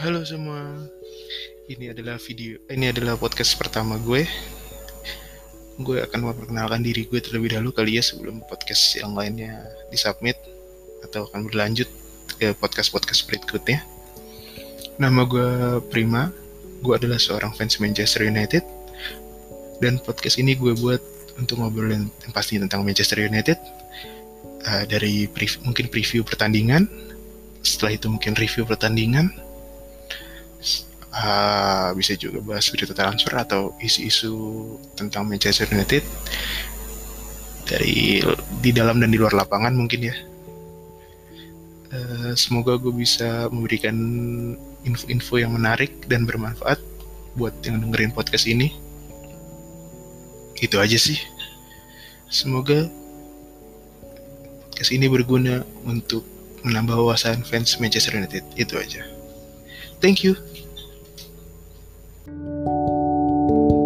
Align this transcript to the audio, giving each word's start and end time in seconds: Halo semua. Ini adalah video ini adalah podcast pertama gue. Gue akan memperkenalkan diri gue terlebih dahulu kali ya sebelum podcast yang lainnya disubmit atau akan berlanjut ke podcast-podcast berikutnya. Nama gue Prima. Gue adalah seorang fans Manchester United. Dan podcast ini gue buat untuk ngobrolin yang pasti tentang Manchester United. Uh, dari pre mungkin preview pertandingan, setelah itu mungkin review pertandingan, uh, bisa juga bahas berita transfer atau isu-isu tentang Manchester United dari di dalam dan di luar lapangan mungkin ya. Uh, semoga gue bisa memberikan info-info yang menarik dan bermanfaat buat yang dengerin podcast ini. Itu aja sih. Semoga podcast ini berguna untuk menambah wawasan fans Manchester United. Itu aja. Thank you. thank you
Halo 0.00 0.22
semua. 0.22 0.86
Ini 1.66 1.90
adalah 1.94 2.18
video 2.18 2.58
ini 2.70 2.90
adalah 2.90 3.18
podcast 3.18 3.58
pertama 3.58 3.98
gue. 3.98 4.26
Gue 5.80 6.02
akan 6.02 6.30
memperkenalkan 6.30 6.82
diri 6.84 7.06
gue 7.10 7.18
terlebih 7.18 7.56
dahulu 7.56 7.74
kali 7.74 7.98
ya 7.98 8.04
sebelum 8.04 8.42
podcast 8.46 8.96
yang 8.98 9.14
lainnya 9.16 9.66
disubmit 9.90 10.38
atau 11.02 11.26
akan 11.30 11.48
berlanjut 11.48 11.88
ke 12.38 12.54
podcast-podcast 12.56 13.26
berikutnya. 13.26 13.82
Nama 15.00 15.22
gue 15.26 15.80
Prima. 15.90 16.30
Gue 16.80 16.96
adalah 16.96 17.18
seorang 17.18 17.52
fans 17.56 17.76
Manchester 17.82 18.24
United. 18.24 18.62
Dan 19.80 19.98
podcast 20.00 20.36
ini 20.38 20.54
gue 20.54 20.76
buat 20.76 21.00
untuk 21.40 21.60
ngobrolin 21.60 22.12
yang 22.24 22.32
pasti 22.36 22.60
tentang 22.60 22.84
Manchester 22.84 23.20
United. 23.24 23.56
Uh, 24.60 24.84
dari 24.84 25.24
pre 25.24 25.48
mungkin 25.64 25.88
preview 25.88 26.20
pertandingan, 26.20 26.84
setelah 27.60 27.92
itu 27.96 28.06
mungkin 28.08 28.32
review 28.36 28.64
pertandingan, 28.64 29.32
uh, 31.14 31.90
bisa 31.94 32.14
juga 32.16 32.40
bahas 32.40 32.66
berita 32.70 32.94
transfer 32.94 33.34
atau 33.34 33.74
isu-isu 33.82 34.32
tentang 34.94 35.26
Manchester 35.26 35.68
United 35.70 36.02
dari 37.66 38.18
di 38.58 38.70
dalam 38.74 38.98
dan 38.98 39.10
di 39.14 39.18
luar 39.18 39.34
lapangan 39.34 39.74
mungkin 39.74 40.10
ya. 40.10 40.16
Uh, 41.90 42.32
semoga 42.38 42.78
gue 42.78 42.94
bisa 42.94 43.50
memberikan 43.50 43.96
info-info 44.86 45.42
yang 45.42 45.58
menarik 45.58 46.06
dan 46.06 46.22
bermanfaat 46.22 46.78
buat 47.34 47.54
yang 47.66 47.82
dengerin 47.82 48.14
podcast 48.14 48.46
ini. 48.46 48.70
Itu 50.60 50.78
aja 50.78 50.94
sih. 50.94 51.18
Semoga 52.30 52.86
podcast 54.70 54.94
ini 54.94 55.10
berguna 55.10 55.66
untuk 55.82 56.22
menambah 56.62 56.96
wawasan 56.96 57.42
fans 57.42 57.78
Manchester 57.80 58.16
United. 58.16 58.44
Itu 58.56 58.76
aja. 58.78 59.04
Thank 60.00 60.24
you. 60.24 60.36
thank 62.26 63.70
you 63.70 63.79